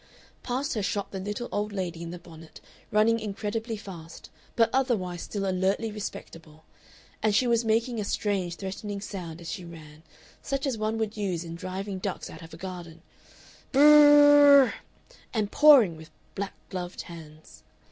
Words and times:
Past 0.41 0.73
her 0.73 0.81
shot 0.81 1.11
the 1.11 1.19
little 1.19 1.47
old 1.51 1.71
lady 1.71 2.01
in 2.01 2.09
the 2.09 2.17
bonnet, 2.17 2.59
running 2.89 3.19
incredibly 3.19 3.77
fast, 3.77 4.31
but 4.55 4.71
otherwise 4.73 5.21
still 5.21 5.47
alertly 5.47 5.91
respectable, 5.91 6.65
and 7.21 7.35
she 7.35 7.45
was 7.45 7.63
making 7.63 7.99
a 7.99 8.03
strange 8.03 8.55
threatening 8.55 8.99
sound 8.99 9.39
as 9.41 9.51
she 9.51 9.63
ran, 9.63 10.01
such 10.41 10.65
as 10.65 10.75
one 10.75 10.97
would 10.97 11.17
use 11.17 11.43
in 11.43 11.53
driving 11.53 11.99
ducks 11.99 12.31
out 12.31 12.41
of 12.41 12.51
a 12.51 12.57
garden 12.57 13.03
"B 13.71 13.77
r 13.79 13.85
r 13.85 13.93
r 13.93 13.99
r 13.99 14.63
r!" 14.63 14.73
and 15.35 15.51
pawing 15.51 15.95
with 15.97 16.09
black 16.33 16.55
gloved 16.71 17.03
hands. 17.03 17.61